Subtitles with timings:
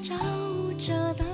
[0.00, 0.14] 照
[0.78, 1.31] 着的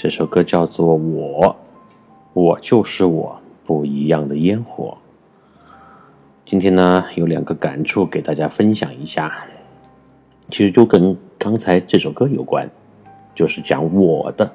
[0.00, 1.44] 这首歌叫做《我》，
[2.32, 4.96] 我就是我，不一样的烟火。
[6.46, 9.44] 今天呢，有两个感触给大家分享一下，
[10.50, 12.70] 其实就跟刚才这首歌有关，
[13.34, 14.48] 就是讲我的，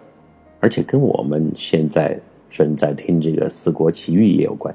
[0.62, 2.18] 而且跟我们现在
[2.50, 4.74] 正在听这个《四国奇遇》也有关。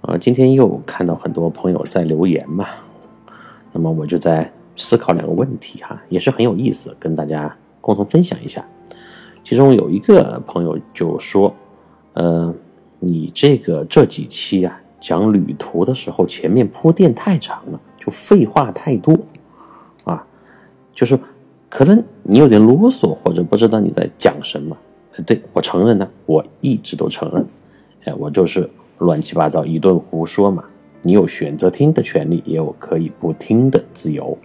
[0.00, 2.66] 啊、今天又看到很多朋友在留言嘛，
[3.72, 8.66] 那么我就在思考两个问题哈，也是很有意思，跟大家共同分享一下。
[9.48, 11.54] 其中有一个朋友就说
[12.14, 12.52] ：“呃，
[12.98, 19.16] 你这个这几期啊讲旅途的时候，前面铺垫太长了，就废话太多
[20.02, 20.26] 啊，
[20.92, 21.16] 就是
[21.70, 24.76] 可能你有点啰嗦，或者不知道你在讲什么。
[25.24, 27.46] 对我承认呢，我一直都承认，
[28.02, 28.68] 哎，我就是
[28.98, 30.64] 乱七八糟一顿胡说嘛。
[31.02, 34.36] 你有选择听的权利，也有可以不听的自由。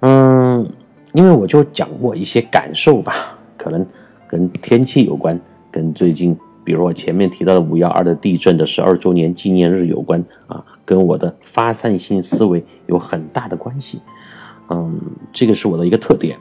[0.00, 0.66] 嗯，
[1.12, 3.84] 因为我就讲过一些感受吧，可能
[4.26, 5.38] 跟天气有关，
[5.70, 14.00] 跟最近，比如我前面提到的五幺二的地震的十二周年纪念日有关啊，跟我的发散性思维有很大的关系。
[14.70, 14.98] 嗯，
[15.32, 16.38] 这个是我的一个特点。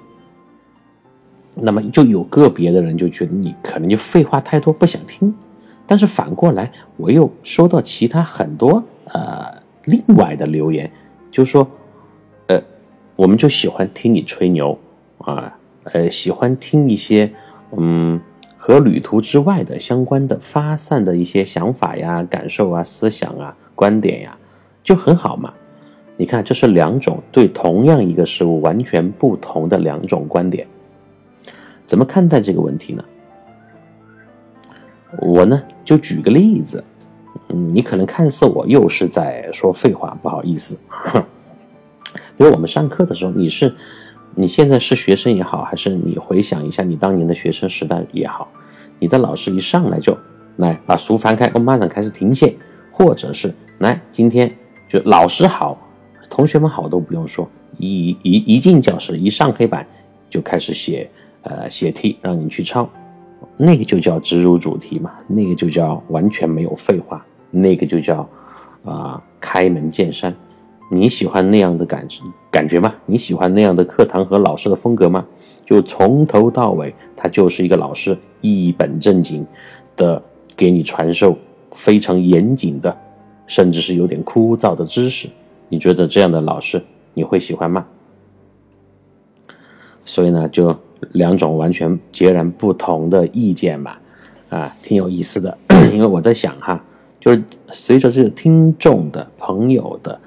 [1.56, 5.34] 那么就有个别的人就觉得你可能就废话太多，不想听。
[5.88, 9.52] 但是反过来，我又收到其他很多呃
[9.86, 10.92] 另外的留言，
[11.32, 11.68] 就说，
[12.48, 12.62] 呃，
[13.16, 14.78] 我们就喜欢听你吹牛
[15.20, 15.58] 啊，
[15.94, 17.32] 呃喜欢听一些
[17.76, 18.20] 嗯
[18.56, 24.38] 和旅途之外的相关的发散的一些想法呀、感受啊、思想啊、观点呀，
[24.84, 25.54] 就很好嘛。
[26.18, 30.68] 你看，这是两种对同样一个事物完全不同的两种观点，
[31.86, 33.06] 怎么看待这个问题呢？
[35.20, 36.84] 我呢，就举个例子，
[37.50, 40.78] 嗯，你可能看似我又是在说废话，不好意思。
[42.36, 43.74] 比如我们上课的时候，你是
[44.40, 48.48] 你现在是学生也好，还是你回想一下你当年的学生时代也好，
[49.00, 50.16] 你的老师一上来就
[50.58, 52.56] 来把书翻开，我马上开始听写，
[52.92, 54.56] 或者是来今天
[54.88, 55.76] 就老师好，
[56.30, 57.50] 同学们好都不用说，
[57.80, 59.84] 一一一进教室一上黑板
[60.30, 61.10] 就开始写
[61.42, 62.88] 呃写题，让你去抄。
[63.58, 68.30] 那个就叫直入主题嘛，那个就叫完全没有废话，那个就叫
[68.86, 70.32] 啊、开门见山。
[70.90, 72.08] 你喜欢那样的感
[72.50, 72.96] 感觉吗？
[73.06, 75.26] 你喜欢那样的课堂和老师的风格吗？
[75.66, 79.46] 就从头到尾，他就是一个老师一本正经
[79.98, 80.22] 的
[80.56, 81.38] 给你传授
[81.72, 82.96] 非常严谨的，
[83.48, 85.28] 甚至是有点枯燥的知识。
[85.68, 86.82] 你觉得这样的老师
[87.14, 87.86] 你会喜欢吗？
[90.06, 90.74] 所以呢，就
[91.12, 94.00] 两种完全截然不同的意见吧，
[94.48, 95.58] 啊，挺有意思的。
[95.92, 96.82] 因为我在想哈，
[97.20, 97.44] 就是
[97.74, 100.18] 随着这个听众的朋友的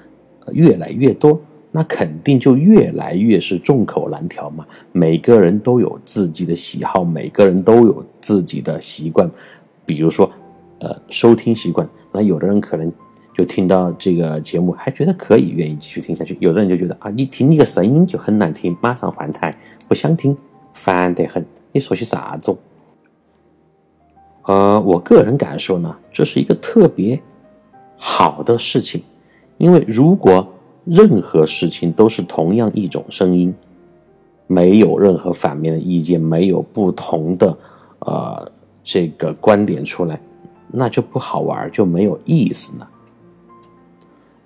[0.52, 1.40] 越来越多，
[1.70, 4.66] 那肯定就越来越是众口难调嘛。
[4.92, 9.30] 每个人都有自己的喜好，每个人都有自己的习惯，
[9.86, 10.30] 比如说
[10.78, 11.88] 呃收听习惯。
[12.12, 12.92] 那有的人可能
[13.36, 19.54] 就听到这个节目还觉得可以，愿意继续听下去；有的人就觉得啊，你听你个声音就很难听，马上换台，
[19.86, 20.36] 不想听，
[20.74, 21.44] 烦得很。
[21.72, 22.56] 你说些啥子？
[24.46, 27.20] 呃，我个人感受呢，这是一个特别
[27.96, 29.00] 好的事情，
[29.60, 30.54] 因为如果
[30.86, 33.54] 任何事情都是同样一种声音，
[34.46, 37.54] 没有任何反面的意见，没有不同的
[37.98, 38.50] 呃
[38.82, 40.18] 这个观点出来，
[40.68, 42.88] 那就不好玩，就没有意思了。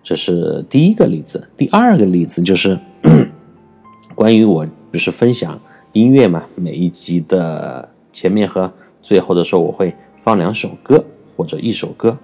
[0.03, 1.47] 这是第一个例子。
[1.57, 2.77] 第二个例子就是
[4.17, 5.59] 关于我就是分享
[5.93, 8.71] 音乐嘛，每一集的前面和
[9.01, 11.03] 最后的时候，我会放两首歌
[11.37, 12.19] 或者一首歌。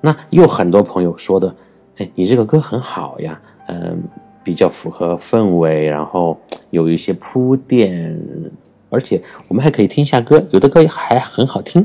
[0.00, 1.54] 那有很多朋友说的，
[1.96, 4.02] 哎，你这个歌很好呀，嗯，
[4.44, 6.38] 比较符合氛围，然后
[6.70, 8.20] 有一些铺垫，
[8.90, 11.84] 而且我们还可以听一下歌，有的歌还很好听，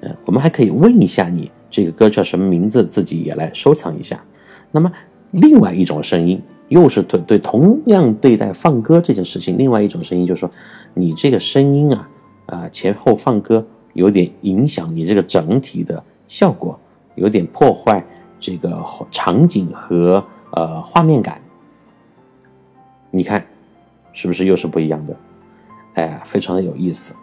[0.00, 4.22] 嗯，我们还可以问一下你这个歌叫什么名字，自己也来收藏一下。
[4.70, 4.92] 那么，
[5.32, 10.50] 另外一种声音，又是对对同样对待放歌这件事情，另外一种声音就是说，
[10.94, 12.08] 你这个声音啊
[12.46, 16.78] 啊前后放歌有点影响你这个整体的效果，
[17.16, 18.04] 有点破坏
[18.38, 21.40] 这个场景和呃画面感。
[23.10, 23.44] 你看，
[24.12, 25.16] 是不是又是不一样的？
[25.94, 27.14] 哎，非常的有意思。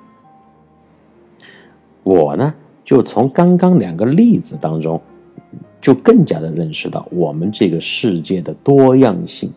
[2.03, 2.53] 我呢，
[2.83, 5.01] 就从刚刚两个例子当中。
[5.81, 9.53] 就更加的认识到我们这个世界的多样性，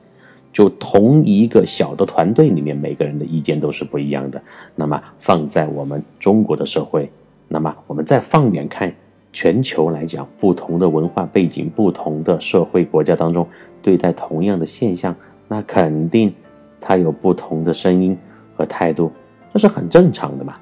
[0.52, 4.38] 就同一个小的团队里面，每个人的意见都是不一样的。
[4.74, 7.10] 那么放在我们中国的社会，
[7.48, 8.94] 那么我们再放远看
[9.32, 13.46] 全球来讲，不同的文化背景、不同的社会国家当中，
[13.82, 15.14] 对待同样的现象，
[15.46, 16.32] 那肯定
[16.80, 18.16] 它有不同的声音
[18.56, 19.12] 和态度，
[19.52, 20.54] 这是很正常的嘛。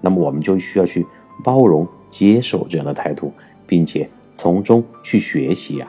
[0.00, 1.04] 那么我们就需要去
[1.42, 3.32] 包容、接受这样的态度，
[3.66, 4.08] 并且。
[4.40, 5.88] 从中去学习呀。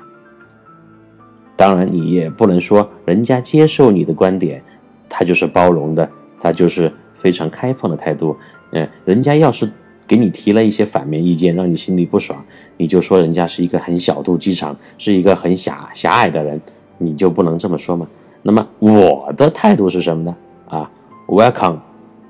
[1.56, 4.60] 当然，你也不能说人家接受你的观点，
[5.08, 6.10] 他就是包容的，
[6.40, 8.36] 他就是非常开放的态度。
[8.72, 9.72] 嗯，人家要是
[10.10, 12.44] 给你提了一些反面意见，让你心里不爽，
[12.78, 16.60] 你就说人家是一个很小肚鸡肠，是一个很狭狭隘的人，
[16.98, 18.08] 你就不能这么说吗？
[18.42, 20.36] 那么我的态度是什么呢？
[20.68, 20.92] 啊
[21.28, 21.78] ，Welcome，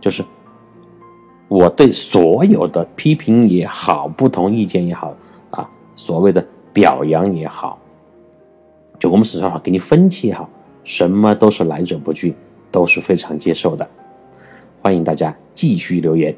[0.02, 0.26] 就是
[1.48, 5.16] 我对所有的批评也好，不同意见也好。
[5.52, 7.80] 啊所谓的表扬也好，
[9.00, 10.50] 就我们四川话给你分析也好，
[10.84, 12.36] 什么都是来者不拒，
[12.72, 13.88] 都是非常接受的。
[14.82, 16.36] 欢迎大家继续留言。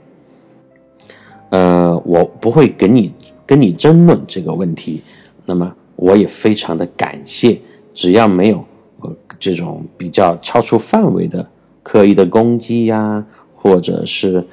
[1.51, 3.13] 呃，我不会跟你
[3.45, 5.01] 跟你争论这个问题，
[5.45, 7.57] 那么我也非常的感谢，
[7.93, 8.65] 只要没有
[8.99, 11.47] 呃这种比较超出范围的
[11.83, 13.23] 刻意的攻击呀，
[13.55, 14.43] 或者是。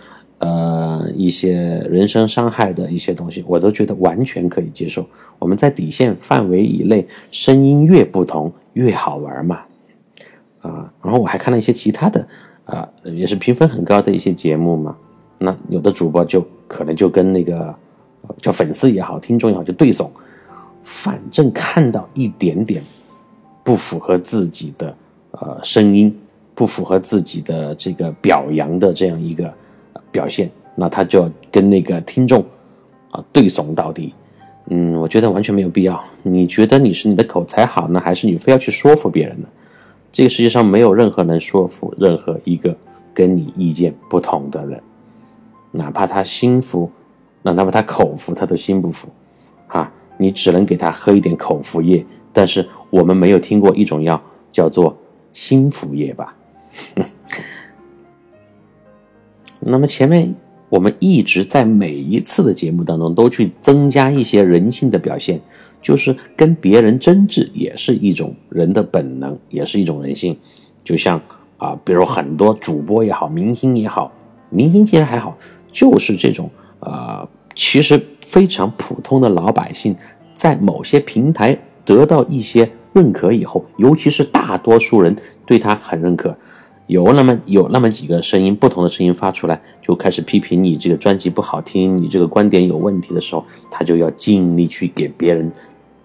[0.41, 1.55] 呃，一些
[1.91, 5.05] 人身伤害的一些东西，我都觉得完全可以接受。
[5.41, 9.63] 我们在底线范围以内，声音越不同越好玩嘛。
[10.61, 12.25] 啊，然后我还看了一些其他的，
[12.67, 14.97] 啊，也是评分很高的一些节目嘛。
[15.41, 17.75] 那有的主播就可能就跟那个
[18.41, 20.09] 叫粉丝也好，听众也好，就对怂，
[20.85, 22.81] 反正看到一点点
[23.65, 24.95] 不符合自己的
[25.33, 26.17] 呃声音，
[26.55, 29.53] 不符合自己的这个表扬的这样一个。
[30.11, 32.43] 表现，那他就要跟那个听众
[33.11, 34.15] 啊对怂到底。
[34.71, 36.03] 嗯，我觉得完全没有必要。
[36.23, 39.47] 你觉得你是你的口才好呢，还是你非要去说服别人呢？
[40.11, 42.75] 这个世界上没有任何能说服任何一个
[43.13, 44.81] 跟你意见不同的人，
[45.79, 46.91] 哪怕他心服，
[47.43, 49.09] 那哪怕他口服，他都心不服。
[49.69, 54.21] 啊，你只能给他喝一点口服液，但是我们没有听过一种药
[54.51, 54.97] 叫做
[55.33, 56.35] 心服液吧？
[59.61, 60.35] 那么前面
[60.69, 65.41] 我们一直在每一次的节目当中都去增加一些人性的表现，
[65.81, 70.37] 就是跟别人争执也是一种人的本能，也是一种人性。
[70.83, 71.21] 就像
[71.59, 74.11] 啊，比如很多主播也好，明星也好，
[74.49, 75.37] 明星其实还好，
[75.73, 79.97] 就是这种呃，其实非常普通的老百姓，
[80.35, 86.37] 在某些平台得到一些认可以后，尤其是大多数人对他很认可。
[86.87, 95.53] 有那么有那么几个声音，不同的声音发出来，就开始批评你这个专辑不好听，你这个观点有问题的时候，他就要尽力去给别人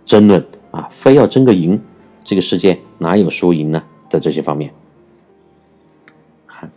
[0.06, 1.80] 争论啊，非要争个赢。
[2.26, 3.82] 这个世界哪有输赢呢？
[4.10, 4.74] 在这些方面，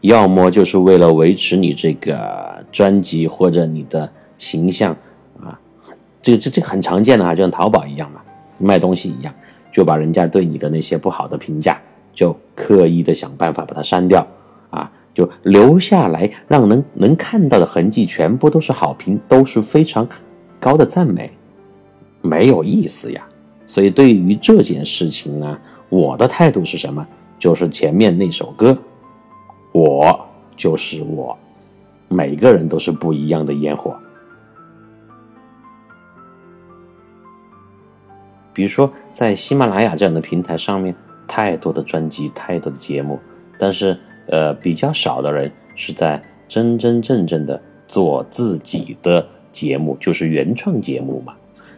[0.00, 4.97] 要么就是为了维持你这个专辑或者你的形象
[5.40, 5.59] 啊，
[6.21, 8.21] 这这这很常见的啊，就像淘宝一样嘛，
[8.59, 9.35] 卖东西一样，
[9.73, 11.81] 就把人家对你的那些不好的评价。
[12.14, 14.26] 就刻意的想办法把它删掉，
[14.71, 20.09] 啊，就留下来让人能看到的痕迹全部都是好评，都是非常
[20.59, 21.31] 高的赞美，
[22.23, 23.23] 没有意思呀。
[23.66, 25.59] 所以对于这件事情呢，
[25.90, 27.07] 我的态度是什么？
[27.38, 28.75] 就是前面那首歌，
[29.76, 31.37] 我就是我，
[32.09, 33.95] 每个人都是不一样的烟火。
[38.54, 40.95] 比如说在喜马拉雅这样的平台上面。
[41.28, 43.18] 太多的专辑，太多的节目，
[43.59, 51.35] 但是呃，比较少的人是在真真正正的做自己的节目，就是原创节目嘛。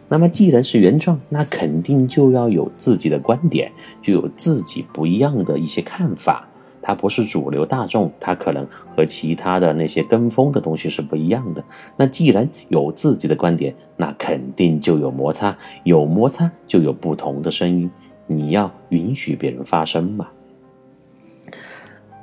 [0.07, 3.71] 那么既然是原创，那肯定就要有自己的观点，
[4.03, 6.47] 就有自己不一样的一些看法。
[6.81, 11.63] 它不是主流大众，它可能和其他的那些跟风的东西是不一样的。
[11.97, 17.89] 那既然有自己的观点，那肯定就有摩擦，有摩擦就有不同的声音。
[18.27, 20.27] 你要允许别人发声嘛？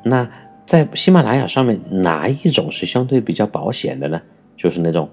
[0.05, 0.31] 那
[0.65, 4.21] 在喜马拉雅上面，哪一种是相对比较保险的呢？
[4.57, 5.09] 就是那种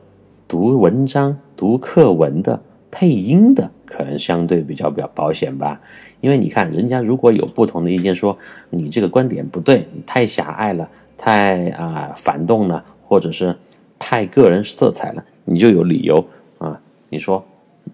[0.48, 5.80] 读文章、读课文的配音的，可能相对比较比较保险吧。
[6.22, 8.38] 因为你看，人家如果有不同的意见，说
[8.70, 13.56] 你这个观点不对，你太狭隘了，太啊反动了，或者是
[14.00, 16.26] 太个人色彩了，你就有理由
[16.58, 17.46] 啊，你说。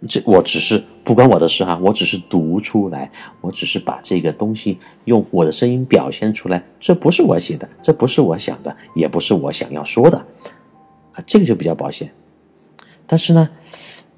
[0.08, 10.18] 这我只是不关我的事哈，我只是读出来，我只是把这个东西用我的声音表现出来，这不是我写的，这不是我想的，也不是我想要说的，
[11.14, 12.12] 啊，这个就比较保险。
[13.08, 13.50] 但是呢，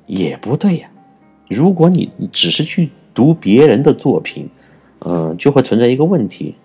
[0.05, 0.90] 也不对呀，
[1.51, 4.49] 如果你只是去读别人的作品，
[4.99, 6.55] 嗯，就会存在一个问题，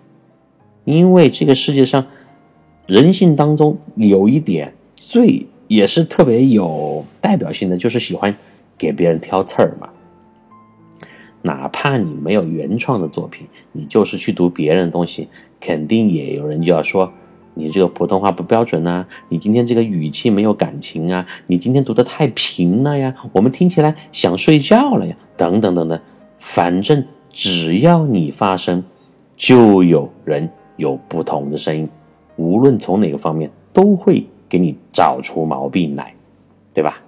[0.85, 2.07] 因为这个世界上
[2.87, 8.35] 人性当中有一点最也是特别有代表性的，就是喜欢。
[8.79, 9.89] 给别人挑刺儿嘛，
[11.41, 15.29] 哪怕你没有原创的作品，你就是去读别人的东西，
[15.59, 17.11] 肯定也有人就要说
[17.57, 25.99] 你这个普通话不标准呐，你今天这个语气没有感情啊，你今天读的太平了呀，我们听起来想睡觉了呀，等等等等，
[26.39, 28.83] 反正只要你发声，
[29.35, 31.89] 就有人有不同的声音，
[32.35, 36.13] 无论从哪个方面，都会给你找出毛病来，
[36.73, 37.01] 对吧？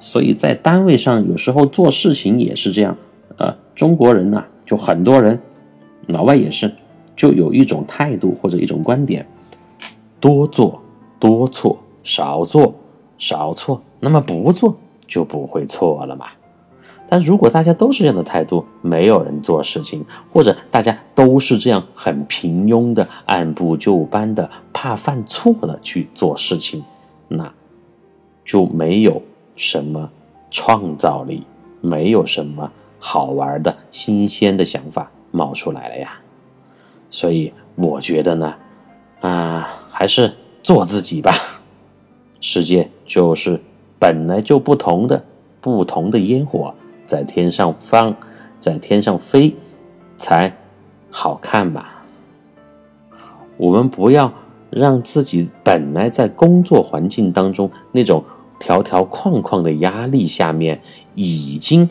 [0.00, 2.96] 所以在单位上，有时候做事情也是这样。
[3.36, 5.38] 呃，中国人呐，就很多人，
[6.06, 6.72] 老外也是，
[7.18, 9.26] 就有一种态度或者一种观点：
[10.20, 10.80] 多做
[11.18, 12.72] 多错，少做
[13.18, 14.76] 少错，那么不做
[15.08, 16.26] 就不会错了嘛。
[17.08, 26.84] 但如果大家都是这样的态度，没有人做事情，或者大家都是这样很平庸的、按部就班的、怕犯错的去做事情，
[27.28, 27.52] 那
[28.44, 29.20] 就没有。
[29.60, 30.08] 什么
[30.52, 31.42] 创造力？
[31.80, 32.70] 没有什么
[33.00, 36.16] 好玩的新鲜的想法冒出来了呀。
[37.10, 38.54] 所以我觉得呢，
[39.20, 41.34] 啊，还是做自己吧。
[42.40, 43.60] 世界就是
[43.98, 45.24] 本来就不同的，
[45.60, 46.74] 不同的烟火
[47.06, 48.14] 在天上放，
[48.60, 49.54] 在天上飞，
[50.18, 50.56] 才
[51.10, 52.04] 好看吧。
[53.56, 54.32] 我们不要
[54.70, 58.24] 让自己本来在工作环境当中那种。
[58.60, 60.82] 条条框框的压力下面，
[61.14, 61.88] 已经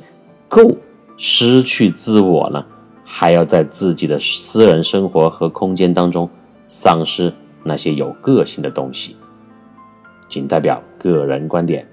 [0.50, 0.76] 够
[1.16, 2.68] 失去自我了，
[3.10, 6.30] 还要在自己的私人生活和空间当中
[6.68, 7.34] 丧失
[7.64, 9.16] 那些有个性的东西。
[10.28, 11.88] 仅代表个人观点，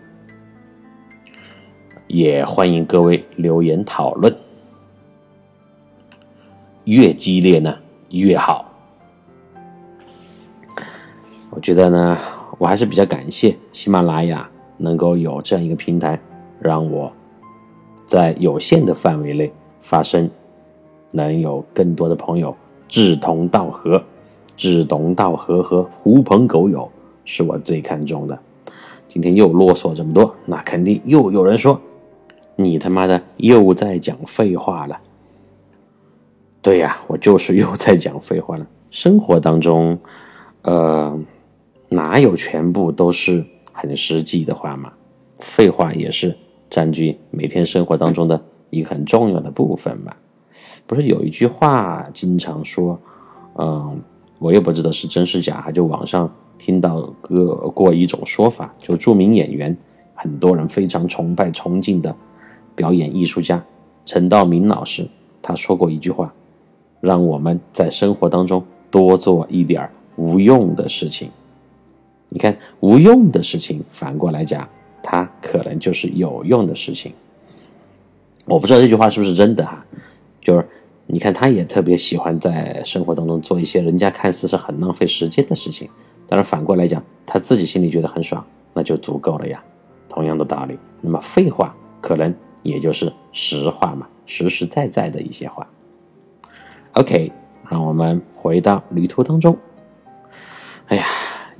[2.09, 4.37] 也欢迎各位留言讨论，
[6.83, 7.79] 越激烈呢
[8.11, 8.69] 越好。
[11.51, 12.19] 我觉得呢，
[12.59, 14.51] 我还是比较感谢喜马拉雅。
[14.77, 16.21] 能够有这样一个平台，
[16.59, 17.11] 让我
[18.07, 20.29] 在有限的范围内发声，
[21.15, 22.55] 能有更多的朋友
[22.89, 24.03] 志同道合，
[24.57, 26.91] 志同道合和狐朋狗友
[27.25, 28.37] 是我最看重的。
[29.09, 31.81] 今天又啰嗦这么多，那肯定又有人说
[32.57, 34.99] 你他妈的又在讲废话了。
[36.61, 38.67] 对呀，我就是又在讲废话了。
[38.91, 39.99] 生活当中，
[40.63, 41.19] 呃，
[41.89, 43.45] 哪有全部都是？
[43.77, 44.93] 很实际的话嘛，
[45.41, 46.35] 废话也是
[46.71, 48.41] 占据每天生活当中的
[48.71, 50.15] 一个很重要的部分嘛。
[50.87, 52.99] 不是有一句话经常说，
[53.59, 54.01] 嗯，
[54.39, 59.77] 我也不知道是真是假，就网上听到过过一种说法，就著名演员，
[60.15, 62.15] 很多人非常崇拜崇敬的
[62.75, 63.63] 表演艺术家
[64.05, 65.09] 陈道明老师，
[65.41, 66.33] 他说过一句话，
[67.01, 71.31] 让我们在生活当中多做一点无用的事情。
[72.29, 74.69] 你看，无用的事情反过来讲，
[75.03, 77.13] 它可能就是有用的事情。
[78.47, 79.85] 我不知道这句话是不是真的哈，
[80.45, 80.65] 就是
[81.09, 85.89] 你看，他也特别喜欢在生活当中做一些人家看似是很浪费时间的事情，
[86.29, 89.61] 但是反过来讲，他自己心里觉得很爽，那就足够了呀。
[90.09, 92.33] 同样的道理，那么废话可能
[92.63, 95.67] 也就是实话嘛，实实在在的一些话。
[96.93, 97.33] OK，
[97.69, 99.57] 让我们回到旅途当中。
[100.87, 101.05] 哎呀。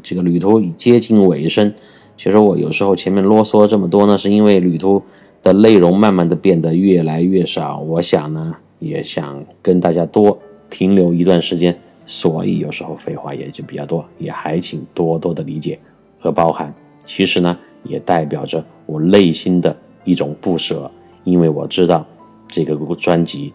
[0.03, 1.73] 这个旅途已接近尾声，
[2.19, 5.03] 其实我有时候前面啰嗦这么多呢，是因为旅途
[5.43, 7.79] 的内容慢慢的变得越来越少。
[7.79, 10.39] 我想呢，也想跟大家多
[10.69, 11.77] 停留一段时间，
[12.07, 15.79] 所以有时候废话也就比较多，也还请多多的理解
[16.21, 16.73] 和包涵。
[17.07, 20.91] 其实呢，也代表着我内心的一种不舍，
[21.25, 22.07] 因为我知道
[22.49, 23.53] 这个专辑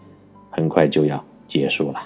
[0.50, 2.00] 很快就要结束了。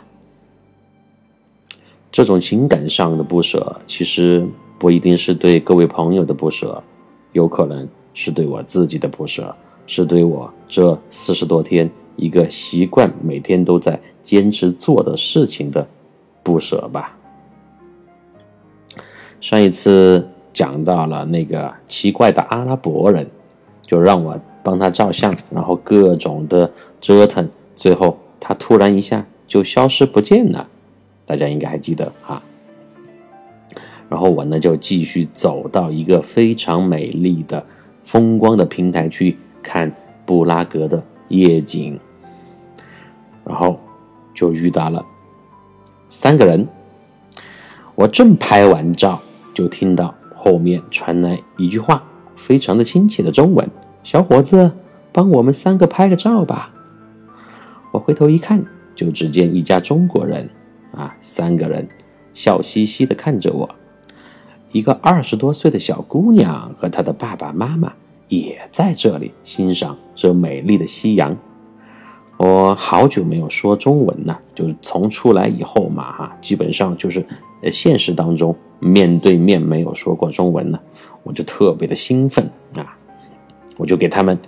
[2.10, 4.46] 这种情感上的不舍，其实
[4.78, 6.82] 不一定是对各位朋友的不舍，
[7.32, 9.54] 有可能是对我自己的不舍，
[9.86, 15.86] 是对我这四十多天一个习惯每天都在坚持做的事情的
[16.42, 17.16] 不舍吧。
[19.40, 23.26] 上一次讲到了那个奇怪的阿拉伯人，
[23.82, 30.68] 就让我帮他照相，然后各种的折腾，最后他突然一下就消失不见了。
[31.26, 32.42] 大家应该还记得哈，
[34.08, 37.64] 然后我呢就继续走到一个非常美丽的
[38.02, 39.90] 风光的平台去看
[40.26, 41.98] 布拉格的夜景，
[43.44, 43.78] 然后
[44.34, 45.04] 就遇到了
[46.10, 46.66] 三个人。
[47.94, 49.20] 我正拍完照，
[49.52, 52.02] 就听到后面传来一句话，
[52.34, 53.70] 非常的亲切的中文
[54.02, 54.72] ：“小伙子，
[55.12, 56.70] 帮我们三个拍个照吧。”
[57.92, 58.64] 我回头一看，
[58.96, 60.50] 就只见一家中国人。
[60.90, 61.88] 啊，三个人
[62.32, 63.74] 笑嘻嘻的看着我，
[64.70, 67.92] 一个二十多岁的小姑娘和她的爸爸妈妈
[68.28, 71.36] 也在这里欣赏这美丽的夕阳。
[72.44, 77.24] 我好久没有说中文了，就是从出来以后嘛，哈，基本上就是
[77.62, 80.78] 呃现实当中面对面没有说过中文了，
[81.22, 82.44] 我就特别的兴奋
[82.76, 82.94] 啊，
[83.78, 84.38] 我就给他们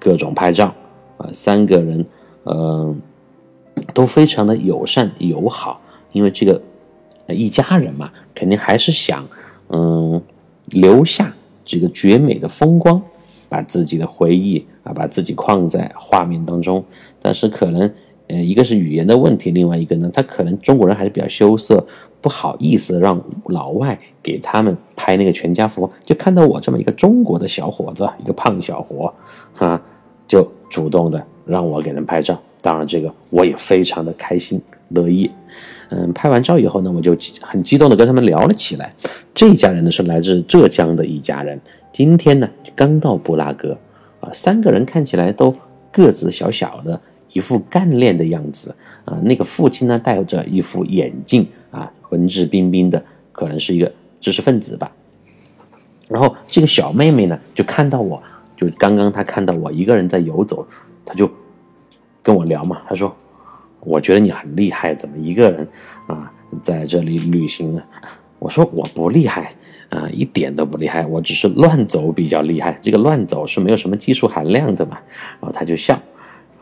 [0.00, 0.74] 各种拍照
[1.16, 2.04] 啊，三个人，
[2.46, 3.00] 嗯。
[3.92, 5.80] 都非常的友善友好，
[6.12, 6.60] 因为这个
[7.28, 9.26] 一家人嘛，肯定还是想
[9.68, 10.22] 嗯
[10.66, 13.02] 留下这个绝美的风光，
[13.48, 16.84] 把自己的回忆啊，把自己框在画面当中。
[17.20, 17.90] 但是可能
[18.28, 21.84] 呃一个是语言的问题，另外一个呢，他可能中国人还是比较羞涩，
[22.20, 29.12] 不好意思让老外给他们拍那个全家福，就看到我这么一个中国的小伙子，一个胖小伙，
[29.54, 29.80] 哈，
[30.28, 32.38] 就主动的让我给人拍照。
[32.62, 35.30] 当然，这个我也非常的开心乐意。
[35.90, 38.92] 嗯，拍完照以后呢，我就很激动的跟他们聊了起来。
[39.34, 41.60] 这一家人呢是来自浙江的一家人，
[41.92, 43.76] 今天呢刚到布拉格，
[44.32, 45.54] 三个人看起来都
[45.90, 47.00] 个子小小的，
[47.32, 48.74] 一副干练的样子。
[49.04, 54.90] 啊，那个父亲呢戴着一副眼镜，啊，文质彬彬的，可能是一个知识分子吧。
[56.08, 58.22] 然后这个小妹妹呢就看到我，
[58.56, 60.66] 就刚刚她看到我一个人在游走，
[61.04, 61.30] 她就。
[62.22, 63.14] 跟我聊嘛，她说
[63.84, 65.68] ：“我觉得你很厉害，怎么一个人
[66.06, 66.32] 啊
[66.62, 67.82] 在这里旅行呢？”
[68.40, 69.54] 我说：“我不厉害
[69.94, 72.76] 啊，一点都不厉害，我只是乱走比较厉害。
[72.82, 74.98] 这个乱走是没有什么技术含量的嘛。”
[75.40, 75.96] 然后他就笑。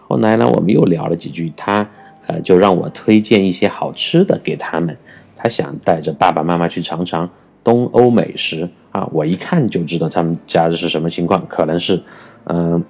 [0.07, 1.89] 后来呢，我们又聊了几句，他
[2.27, 4.95] 呃就让我推荐一些好吃的给他们，
[5.35, 7.29] 他想带着爸爸妈妈去尝尝
[7.65, 9.09] 东欧美食啊。
[9.13, 12.03] 我一看就知道他们家的是什么情况，可能是
[12.45, 12.85] 嗯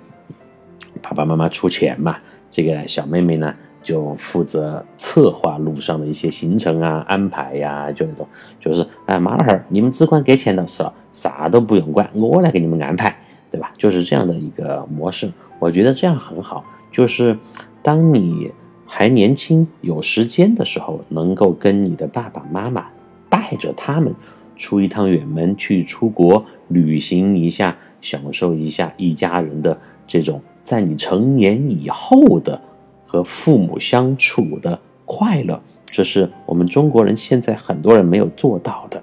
[1.01, 2.19] 爸爸妈妈出钱嘛。
[2.51, 8.27] 这个小妹妹呢，就负责策划路上的一些行程啊、安排呀，就那种，
[8.61, 13.15] 就是哎，马老汉儿，你们只管给钱就是了，啥都不用管，我来给你们安排，
[13.51, 13.73] 对吧？
[13.77, 16.65] 就是这样的一个模式，我觉得这样很好。
[16.91, 17.37] 就是
[17.83, 18.51] 当你
[18.87, 22.87] 还年轻、有时间的时候，能够跟你的爸爸妈妈
[23.29, 24.15] 带着他们
[24.57, 30.41] 出一趟远门，去出国旅行一下，享受一下一家人的这种。
[30.63, 32.61] 在你成年以后的
[33.13, 39.03] 和父母相处的快乐，这是我们中国人现在很多人没有做到的。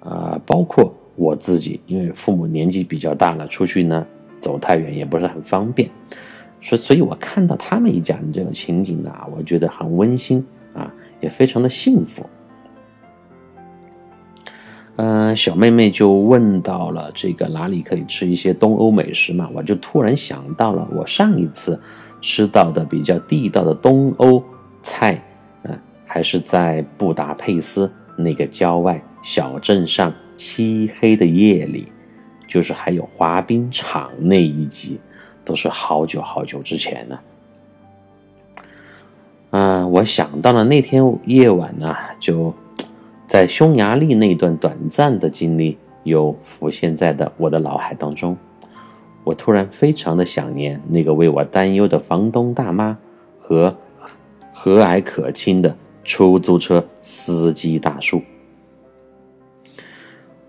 [0.00, 4.06] 啊，包括我自己，因为父母年纪比较大了，出去呢
[4.40, 5.90] 走太远也不是很方便，
[6.62, 10.42] 所，所以我看到他们一家人这个情景呢，我觉得很温馨
[10.72, 10.90] 啊，
[11.20, 12.24] 也非常的幸福。
[15.00, 19.48] 嗯，小妹妹就问到了这个哪里可以吃一些东欧美食嘛？
[19.54, 21.80] 我就突然想到了我上一次
[22.20, 24.42] 吃到的比较地道的东欧
[24.82, 25.22] 菜，
[25.62, 31.92] 嗯，还是在布达佩斯那个郊外小镇上漆黑的夜里，
[32.48, 34.98] 就是还有滑冰场那一集，
[35.44, 37.20] 都是好久好久之前了。
[39.50, 42.52] 嗯，我想到了那天夜晚呢，就。
[43.28, 48.34] 在匈牙利那段短暂的经历又浮现在的我的脑海当中，
[49.22, 52.96] 我突然非常的想念那个为我担忧的房东大妈
[53.38, 53.76] 和
[54.50, 58.22] 和蔼可亲的出租车司机大叔。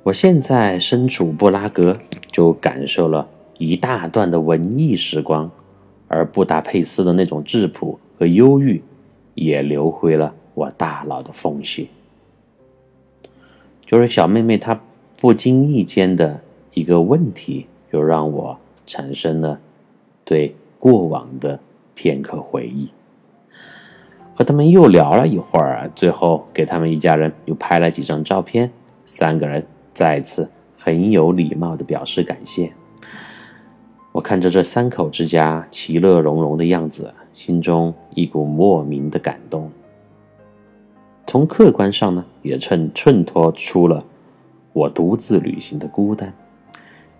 [0.03, 1.99] 我现在身处布拉格，
[2.31, 5.51] 就感受了一大段的文艺时光，
[6.07, 8.81] 而布达佩斯的那种质朴和忧郁，
[9.35, 11.89] 也流回了我大脑的缝隙。
[13.89, 14.79] 就是小妹妹她
[15.17, 16.39] 不经意间的
[16.75, 19.59] 一个问题，又让我产生了
[20.23, 21.59] 对过往的
[21.95, 22.87] 片刻回忆。
[24.35, 28.69] 和他们又聊了一会儿，最后给他们一家人又拍了几张照片，
[29.07, 30.47] 三个人再次
[30.77, 32.71] 很有礼貌的表示感谢。
[34.11, 39.71] 我看着这三口之家其乐融融的样子，心中一股莫名的感动。
[41.25, 44.03] 从客观上呢，也衬衬托出了
[44.73, 46.33] 我独自旅行的孤单。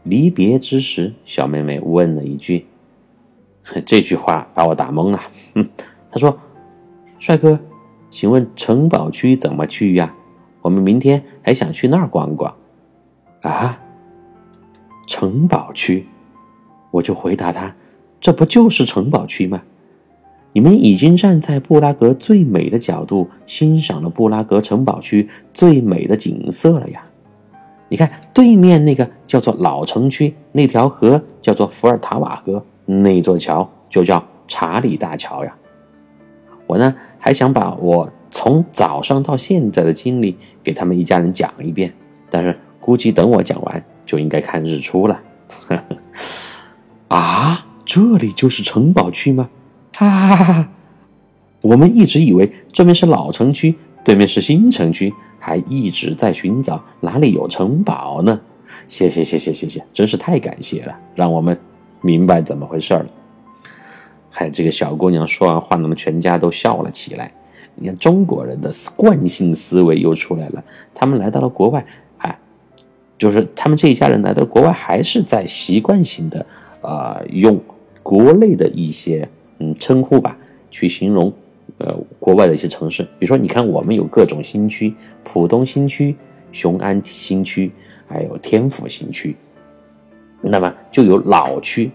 [0.03, 2.65] 离别之时，小妹妹问了一句
[3.85, 5.21] ：“这句话把我打懵了。
[6.11, 6.37] ”她说。
[7.19, 7.59] 帅哥，
[8.09, 10.15] 请问城堡区怎么去呀？
[10.61, 12.55] 我们明天还想去那儿逛逛。
[13.41, 13.77] 啊，
[15.05, 16.07] 城堡区，
[16.91, 17.75] 我就回答他
[18.21, 19.61] ：“这不就是城堡区吗？
[20.53, 27.03] 你们已经站在布拉格最美的角度欣赏了布拉格城堡区最美的景色了呀！
[27.87, 35.55] 你看对面那个叫做老城区，那条河叫做伏尔塔瓦河，那座桥就叫查理大桥呀。
[36.65, 41.93] 我呢？”还想把我从早上到现在的经历给他们一家人讲一遍，
[42.29, 45.19] 但是估计等我讲完就应该看日出了。
[47.09, 49.49] 啊，这里就是城堡区吗？
[49.99, 50.69] 哈哈哈哈！
[51.59, 58.39] 我们一直以为这边是老城区，对面是新城区，还一直在寻找哪里有城堡呢。
[58.87, 61.59] 谢谢谢谢谢谢，真是太感谢了，让我们
[61.99, 63.05] 明白怎么回事了。
[64.29, 67.33] 嗨，这个小姑娘说完话，那么全家都笑了起来。
[67.75, 70.63] 你看中国人的惯性思维又出来了。
[70.95, 71.85] 他们来到了国外，
[72.19, 72.39] 哎，
[73.17, 76.45] 就是他们这一家人来到国外，还是在习惯性的
[76.79, 77.61] 呃用
[78.01, 79.27] 国内的一些
[79.59, 80.37] 嗯称呼吧，
[80.71, 81.31] 去形容
[81.77, 83.03] 呃国外的一些城市。
[83.19, 84.93] 比如说，你看我们有各种新区，
[85.23, 86.15] 浦东新区、
[86.51, 87.71] 雄安新区，
[88.07, 89.35] 还有天府新区，
[90.41, 91.91] 那么就有老区。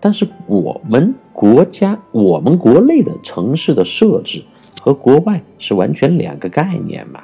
[0.00, 4.42] 但是我们国家、我们国内的城市的设置
[4.80, 7.22] 和国外是完全两个概念嘛？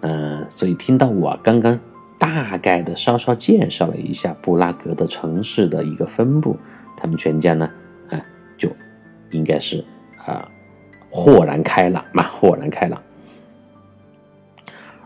[0.00, 1.78] 嗯，所以听到我刚刚
[2.18, 6.56] 大概的稍稍介绍了一下布拉格的城市的一个分布，
[6.98, 7.70] 他们全家呢，
[8.10, 8.20] 啊，
[8.58, 8.68] 就
[9.30, 9.84] 应该是
[10.26, 10.46] 啊，
[11.08, 13.00] 豁然开朗嘛， 豁然开朗，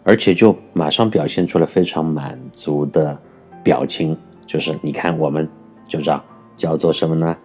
[0.02, 3.16] 而且就马上表现出了非常满足的
[3.62, 5.48] 表情，就是你看我们。
[5.88, 6.24] 就这样
[6.56, 7.36] 叫做什么呢？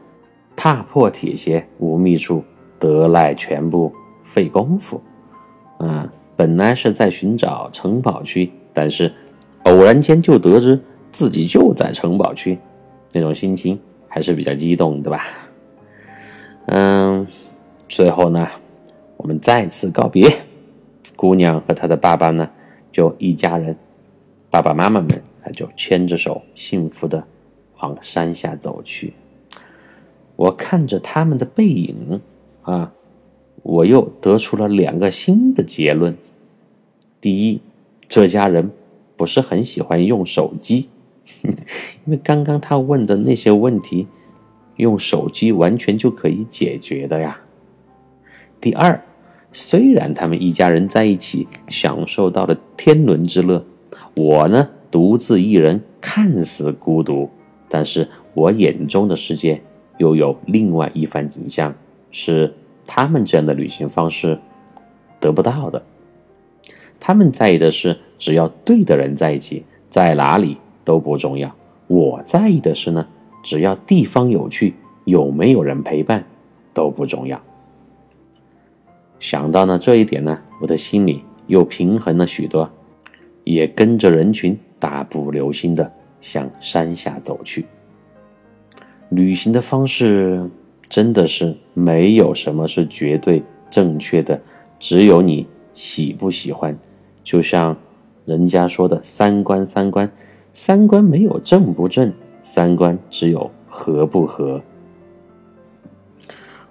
[0.55, 2.41] 踏破铁鞋无觅处，
[2.79, 3.91] 得来全不
[4.23, 5.01] 费工夫。
[5.79, 9.13] 啊，本来是在寻找城堡区，但是
[9.63, 10.79] 偶然间就得知
[11.11, 12.57] 自己就在城堡区，
[13.11, 13.77] 那种心情
[14.17, 15.27] 还是比较激动，对吧？
[16.65, 17.27] 嗯，
[17.87, 18.49] 最后呢，
[19.15, 20.27] 我们再次告别
[21.15, 22.49] 姑娘和她的爸爸呢，
[22.91, 23.77] 就一家人，
[24.49, 27.23] 爸爸妈妈们，他就牵着手，幸福的。
[27.79, 29.13] 往山下走去，
[30.35, 32.19] 我看着他们的背影，
[32.63, 32.91] 啊，
[33.61, 36.17] 我又得出了两个新的结论：
[37.21, 37.61] 第一，
[38.09, 38.71] 这家人
[39.15, 40.89] 不是很喜欢用手机，
[41.43, 44.07] 因为刚刚他问的那些问题，
[44.77, 47.37] 用手机完全就可以解决的呀；
[48.59, 49.01] 第二，
[49.51, 53.65] 虽然他们一家人在一起享受到了天伦之乐，
[54.15, 57.29] 我呢，独自一人，看似孤独。
[57.69, 59.61] 但是我眼中的世界
[59.97, 61.75] 又有另外一番景象，
[62.11, 62.53] 是
[62.85, 64.39] 他们这样的旅行方式
[65.19, 65.83] 得不到的。
[66.99, 71.53] 他们在意的是，只要对的人在一起，在哪里都不重要。
[71.87, 73.05] 我在意的是呢，
[73.43, 74.73] 只要地方有趣，
[75.03, 76.23] 有没有人陪伴
[76.73, 77.37] 都不重要。
[79.19, 82.69] 想到呢这一点呢，我的心里又平衡了许多，
[83.43, 85.91] 也跟着人群大步流星的。
[86.19, 87.63] 向山下走去。
[89.09, 90.49] 旅行的方式
[90.89, 94.41] 真的是没有什么是绝对正确的，
[94.79, 96.75] 只有你喜不喜欢。
[97.23, 97.77] 就像
[98.25, 100.11] 人家说的“三观，三观，
[100.59, 104.59] 三观没有正不正，三观只有合不合。”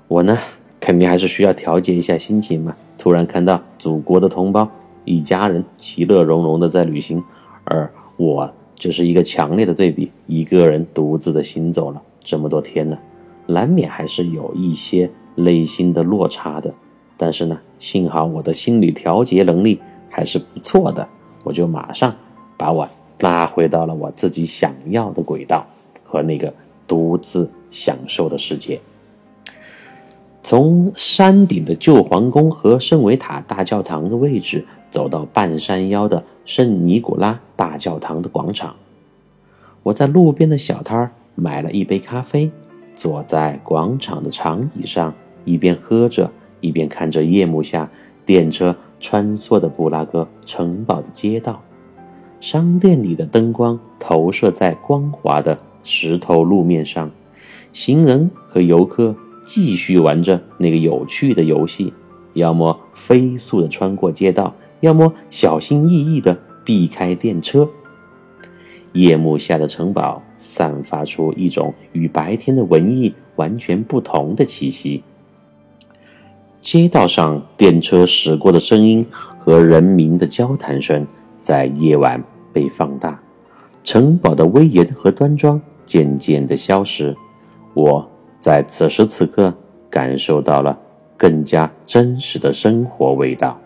[0.08, 0.36] 我呢，
[0.80, 2.74] 肯定还是需要调节一下心情嘛。
[2.98, 4.68] 突然看到祖国的同胞
[5.04, 7.22] 一家人其乐融融的在旅行，
[7.62, 8.52] 而我。
[8.74, 12.98] 这是一个强烈的对比，一个人独自的行走了这么多天呢，
[13.46, 16.74] 难免还是有一些内心的落差的。
[17.16, 21.08] 但是呢，幸好我的心理调节能力还是不错的，
[21.44, 22.12] 我就马上
[22.56, 22.86] 把我
[23.20, 25.66] 拉回到了我自己想要的轨道
[26.04, 26.52] 和那个
[26.86, 28.80] 独自享受的世界。
[30.42, 38.76] 从山顶的旧皇宫和圣维塔大教堂的位置走到半山腰的圣尼古拉大教堂的广场。
[39.82, 42.48] 我在路边的小摊儿买了一杯咖啡，
[42.94, 45.12] 坐在广场的长椅上，
[45.44, 47.90] 一边喝着，一边看着夜幕下
[48.24, 51.60] 电车穿梭的布拉格城堡的街道。
[52.40, 57.10] 商店里的灯光投射在光滑的石头路面上，
[57.72, 61.92] 行人和游客继续玩着那个有趣的游戏，
[62.34, 67.68] 要么飞速地穿过街道，要么小心翼翼地避开电车。
[68.92, 75.02] 夜幕下的城堡散发出一种与白天的文艺完全不同的气息。
[76.62, 79.06] 街道上电车驶过的声音
[79.38, 81.06] 和人民的交谈声。
[81.46, 82.20] 在夜晚
[82.52, 83.22] 被放大，
[83.84, 87.16] 城堡的威严和端庄渐渐的消失。
[87.72, 89.54] 我在此时此刻
[89.88, 90.76] 感受到了
[91.16, 93.60] 更加真实的生活味道。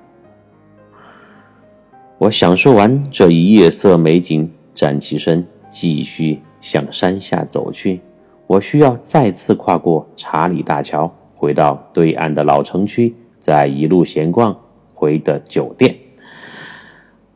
[2.18, 8.02] 我享受完这一夜色美景，站起身，继续向山下走去。
[8.46, 14.54] 我需要再次跨过查理大桥，回到对岸的老城区，再一路闲逛
[14.92, 15.96] 回的酒店。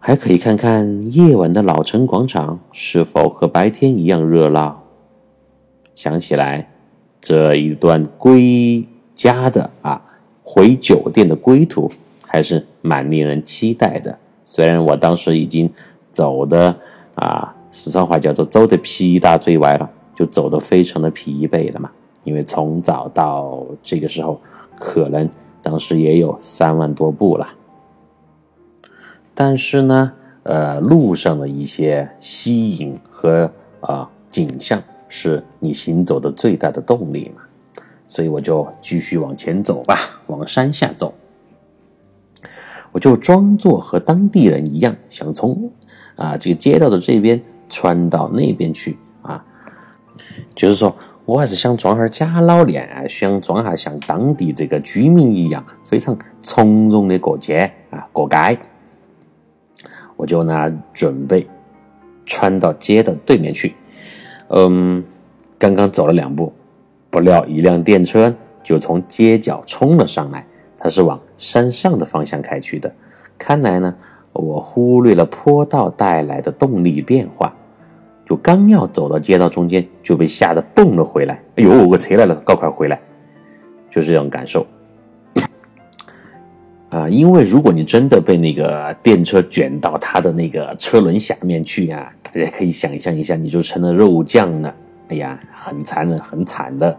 [0.06, 4.82] 还可以看看夜晚的老城广场是否和白天一样热闹。
[5.94, 6.70] 想起来，
[7.22, 10.02] 这一段归家的啊，
[10.42, 11.90] 回酒店的归途
[12.26, 14.18] 还是蛮令人期待的。
[14.44, 15.72] 虽然我当时已经
[16.10, 16.76] 走的
[17.14, 21.90] 啊，四川话叫做走的皮大嘴歪了，就走的非常的疲惫了嘛。
[22.24, 24.38] 因为从早到这个时候，
[24.78, 25.26] 可能
[25.62, 27.48] 当时也有三万多步了。
[29.34, 30.12] 但是呢，
[30.44, 37.42] 呃，路上的一些吸引和啊景象是你行走的最大的动力嘛，
[38.06, 39.96] 所以我就继续往前走吧，
[40.28, 41.14] 往山下走。
[42.92, 45.70] 我就装作和当地人一样，想从
[46.14, 49.44] 啊这个街道的这边穿到那边去啊，
[50.54, 50.94] 就是说
[51.24, 58.56] 我还是想装下假老练，想装下像当地这个居民一样，非常从容的过街啊，过街。
[60.16, 61.46] 我就呢准备
[62.24, 63.74] 穿到街的对面去，
[64.48, 65.02] 嗯，
[65.58, 66.52] 刚刚走了两步，
[67.10, 70.46] 不料一辆电车就从街角冲了上来，
[70.78, 72.92] 它是往山上的方向开去的。
[73.36, 73.94] 看来呢，
[74.32, 77.54] 我忽略了坡道带来的动力变化，
[78.24, 81.42] 就刚要走到街道中间，就被吓得蹦了回来。
[81.56, 83.00] 哎呦，我车来了，搞快回来！
[83.90, 84.66] 就是这种感受。
[86.94, 94.72] 啊，因为如果你真的被那个电车卷到它的那个车轮下面去呀，大家可以想象一下，你就成了肉酱了。
[95.08, 96.96] 哎呀，很残忍，很惨的。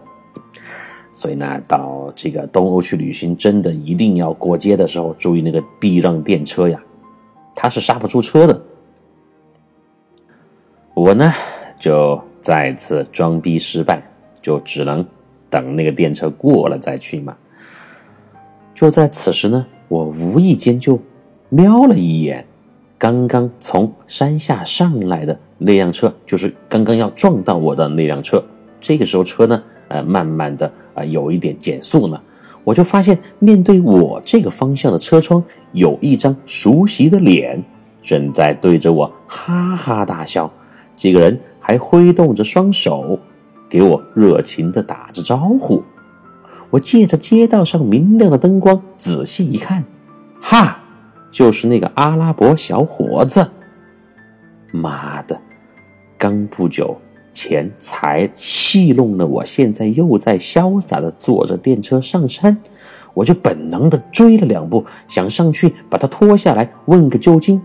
[1.12, 6.78] 所以呢，到这个东欧去旅行，真的一定要过街的时候注意那个避让电车呀，
[7.54, 8.62] 它是刹不住车的。
[10.92, 11.32] 我呢，
[11.80, 14.02] 就再次装逼失败，
[14.42, 15.02] 就只能
[15.48, 17.34] 等那个电车过了再去嘛。
[18.74, 19.66] 就在此时呢。
[19.88, 20.98] 我无意间就
[21.48, 22.46] 瞄了一眼，
[22.98, 28.42] 刚刚从山下上来的那辆车，就是刚刚要撞到我的那辆车。
[28.80, 32.20] 这个时候车呢，呃，慢慢的啊，有一点减速呢。
[32.64, 37.62] 我就发现面对我这个方向的车窗，有一张熟悉的脸，
[38.02, 40.52] 正在对着我哈哈大笑。
[40.96, 43.16] 这个人还挥动着双手，
[43.68, 45.80] 给我热情的打着招呼。
[46.70, 49.84] 我借着街道上明亮的灯光仔细一看，
[50.40, 50.80] 哈，
[51.30, 53.50] 就是那个阿拉伯小伙子。
[54.72, 55.40] 妈的，
[56.18, 56.96] 刚不久
[57.32, 62.58] 前才戏弄了我，现在又在潇洒的坐着电车上山，
[63.14, 67.62] 我就本能的追了两步，想上去把他拖下来问个究竟。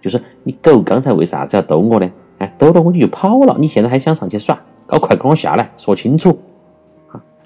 [0.00, 2.10] 就是你狗刚才为啥子要逗我呢？
[2.38, 4.58] 哎，逗了我就跑了，你现在还想上去耍？
[4.86, 6.38] 搞快跟我下来说清楚！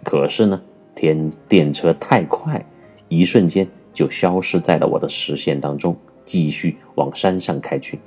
[0.05, 0.61] 可是呢？
[0.95, 2.65] 天电车太快，
[3.09, 7.99] 一瞬间就消失在了我的视线当中，继续往山上开去。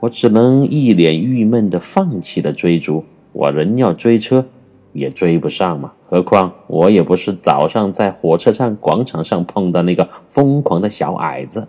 [0.00, 3.04] 我只能一脸郁闷地放弃了追逐。
[3.32, 4.46] 我人要追车，
[4.92, 5.92] 也追不上嘛。
[6.08, 11.68] 何况我也不是早上在火车站广场上碰到那个疯狂的小矮子。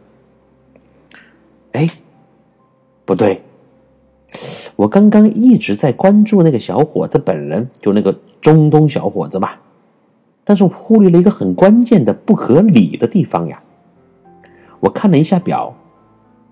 [1.74, 1.88] 哎，
[3.06, 3.44] 不对，
[4.76, 9.62] 我刚刚一直在关注那个小伙子本人，就那个中东小伙子吧。
[10.44, 13.62] 但是我忽略了一个很关键的不合理的地方呀！
[14.80, 15.76] 我看了一下表，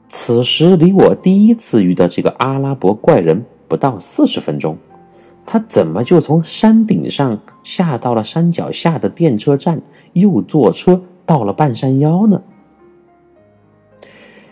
[0.08, 4.78] 此时离我第一次遇到这个阿拉伯怪人不到四十分钟，
[5.46, 9.82] 他怎么就从山顶上下到了山脚下的电车站，
[10.14, 12.42] 又坐车到了半山腰呢？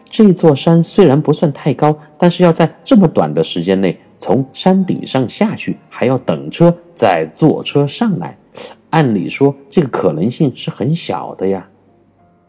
[0.09, 8.35] 这座山虽然不算太高，但是要在这么短的时间内从山顶上下去，还要等车再坐车上来，
[8.97, 11.69] 按理说这个可能性是很小的呀。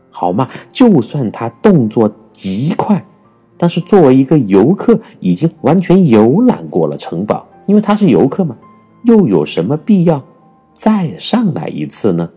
[0.09, 3.05] 好嘛，就算他动作极快，
[3.59, 8.57] 但是作为一个游客，已经完全游览过了城堡，因为他是游客嘛，
[9.05, 10.25] 又有什么必要
[10.73, 12.31] 再上来一次呢？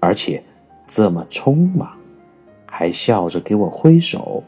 [0.00, 0.42] 而且
[0.84, 1.88] 这么匆忙。
[2.74, 4.42] 还笑着给我挥手，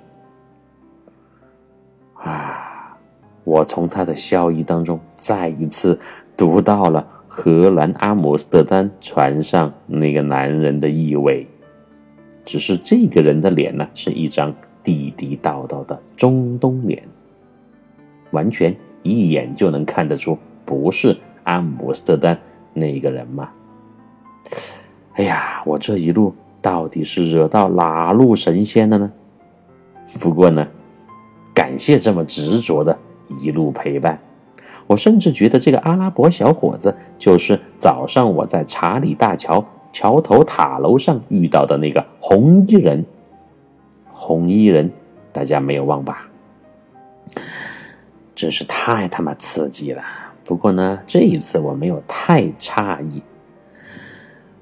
[2.14, 2.96] 啊！
[3.44, 6.00] 我从他的笑意当中再一次
[6.34, 7.06] 读到了
[7.36, 11.44] 荷兰阿姆斯特丹船上那个男人的意味。
[12.44, 17.02] 只是这个人的脸呢，是一张地地道道的中东脸，
[18.30, 22.38] 完全一眼就能看得出不是阿姆斯特丹
[22.72, 23.50] 那个人嘛。
[25.14, 26.34] 哎呀，我这一路。
[26.62, 29.12] 到底是惹到哪路神仙了呢？
[30.18, 30.66] 不过呢，
[31.52, 32.98] 感谢这么执着的
[33.38, 34.18] 一路陪伴。
[34.86, 43.04] 我甚至觉得这个阿拉伯小伙子就是早上我在查理大桥桥头塔楼上遇到的那个红衣人。
[44.08, 44.90] 红衣人，
[45.32, 46.28] 大家没有忘吧？
[48.34, 50.02] 真是太他妈刺激了。
[50.44, 53.22] 不过呢，这一次我没有太诧异。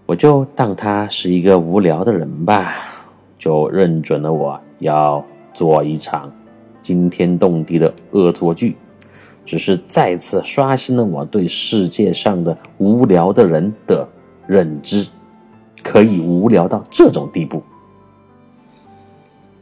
[0.05, 2.75] 我就当他是一个无聊的人吧，
[3.39, 6.31] 就认准了我要做一场
[6.83, 8.77] 惊天动地的恶作剧，
[9.45, 14.09] 只是再次刷新了我对世界上的无聊的人的
[14.47, 15.07] 认知，
[15.83, 17.63] 可以无聊到这种地步。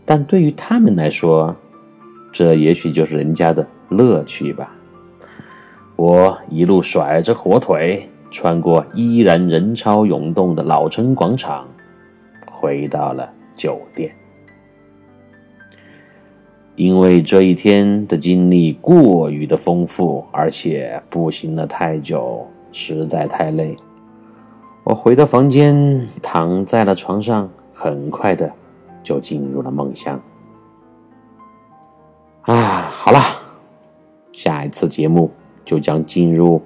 [0.05, 1.55] 但对于他们来说，
[2.33, 4.75] 这也许就是人家的乐趣吧。
[5.97, 8.09] 我一路甩着火腿。
[8.33, 11.67] 穿过依然人潮涌动的老城广场，
[12.49, 14.20] 回到了酒店。
[16.81, 23.77] 因为这一天的经历过于的丰富，而且步行了太久，实在太累。
[24.83, 28.51] 我回到房间，躺在了床上，很快的
[29.03, 30.19] 就进入了梦乡。
[32.41, 33.21] 啊，好了，
[34.33, 35.31] 下一次节目
[35.67, 36.63] 就将进入。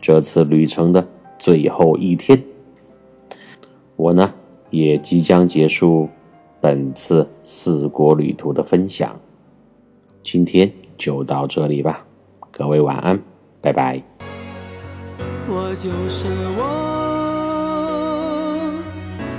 [0.00, 1.06] 这次旅程的
[1.38, 2.42] 最后一天，
[3.94, 4.34] 我呢
[4.70, 6.08] 也即将结束
[6.60, 9.14] 本次四国旅途的分享。
[10.22, 12.04] 今天就到这里吧，
[12.50, 13.20] 各位晚安，
[13.60, 14.02] 拜拜。
[15.48, 16.62] 我就是我，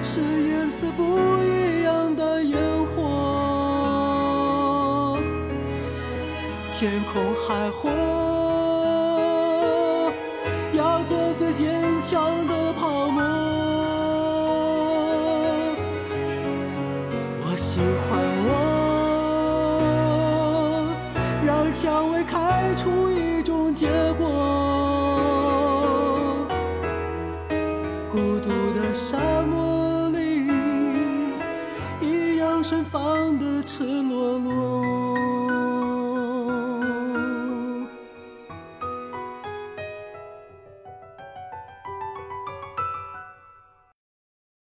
[0.03, 1.03] 是颜色不
[1.43, 2.59] 一样的烟
[2.95, 3.01] 火，
[6.77, 7.89] 天空海阔。
[10.73, 12.52] 要做最坚强的
[33.77, 34.12] to look.